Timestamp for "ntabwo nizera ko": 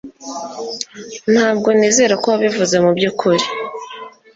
1.33-2.25